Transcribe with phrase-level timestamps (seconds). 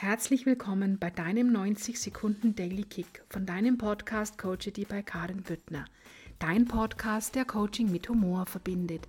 [0.00, 5.86] Herzlich willkommen bei deinem 90 Sekunden Daily Kick von deinem Podcast Coachity bei Karin Büttner.
[6.38, 9.08] Dein Podcast, der Coaching mit Humor verbindet.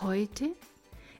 [0.00, 0.50] Heute,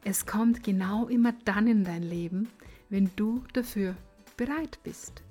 [0.04, 2.51] es kommt genau immer dann in dein Leben,
[2.88, 3.96] wenn du dafür
[4.37, 5.24] bereit bist.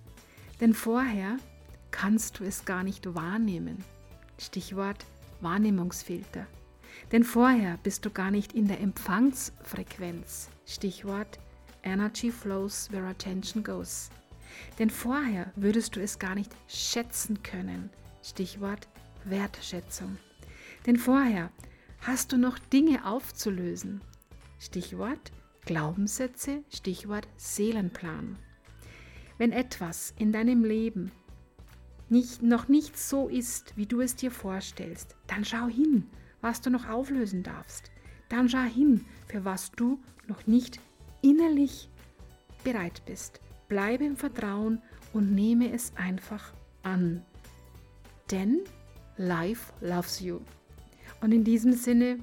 [0.60, 1.38] Denn vorher
[1.90, 3.78] kannst du es gar nicht wahrnehmen.
[4.38, 5.06] Stichwort
[5.40, 6.48] Wahrnehmungsfilter.
[7.14, 10.50] Denn vorher bist du gar nicht in der Empfangsfrequenz.
[10.66, 11.40] Stichwort
[11.84, 14.10] Energy flows where attention goes.
[14.78, 17.90] Denn vorher würdest du es gar nicht schätzen können.
[18.24, 18.88] Stichwort
[19.26, 20.18] Wertschätzung.
[20.86, 21.52] Denn vorher
[22.02, 24.02] hast du noch Dinge aufzulösen.
[24.60, 25.32] Stichwort
[25.66, 28.38] Glaubenssätze, Stichwort Seelenplan.
[29.38, 31.12] Wenn etwas in deinem Leben
[32.10, 36.10] nicht, noch nicht so ist, wie du es dir vorstellst, dann schau hin,
[36.42, 37.92] was du noch auflösen darfst.
[38.30, 40.80] Dann schau hin, für was du noch nicht
[41.22, 41.90] innerlich
[42.64, 43.40] bereit bist.
[43.68, 44.82] Bleibe im Vertrauen
[45.14, 47.24] und nehme es einfach an.
[48.32, 48.62] Denn
[49.18, 50.40] Life loves you.
[51.22, 52.20] Und in diesem Sinne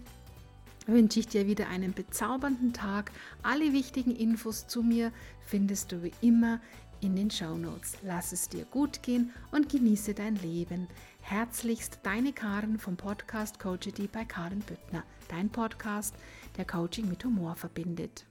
[0.86, 3.12] wünsche ich dir wieder einen bezaubernden Tag.
[3.42, 5.12] Alle wichtigen Infos zu mir
[5.44, 6.60] findest du wie immer
[7.00, 7.98] in den Show Notes.
[8.02, 10.88] Lass es dir gut gehen und genieße dein Leben.
[11.20, 15.04] Herzlichst deine Karin vom Podcast Coachity bei Karin Büttner.
[15.28, 16.14] Dein Podcast,
[16.56, 18.24] der Coaching mit Humor verbindet.